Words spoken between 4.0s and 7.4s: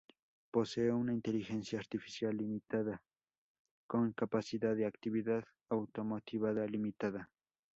capacidad de actividad auto-motivada limitada.